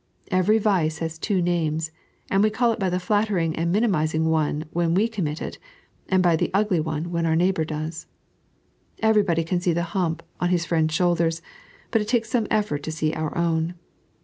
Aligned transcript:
Every 0.31 0.57
vice 0.57 0.97
has 0.97 1.19
two 1.19 1.43
names; 1.43 1.91
and 2.31 2.41
we 2.41 2.49
call 2.49 2.71
it 2.71 2.79
by 2.79 2.89
the 2.89 2.99
flatt«ring 2.99 3.55
and 3.55 3.71
minimising 3.71 4.25
one 4.31 4.65
when 4.71 4.95
we 4.95 5.07
commit 5.07 5.43
it, 5.43 5.59
and 6.09 6.23
by 6.23 6.35
the 6.35 6.49
ugly 6.55 6.79
one 6.79 7.11
when 7.11 7.27
our 7.27 7.35
neighbour 7.35 7.63
does. 7.65 8.07
Everybody 8.97 9.43
can 9.43 9.61
see 9.61 9.73
the 9.73 9.83
hump 9.93 10.23
on 10.39 10.49
his 10.49 10.65
friend's 10.65 10.95
shoulders, 10.95 11.43
but 11.91 12.01
it 12.01 12.07
takes 12.07 12.31
some 12.31 12.47
effort 12.49 12.81
to 12.81 12.91
see 12.91 13.13
our 13.13 13.37
own. 13.37 13.75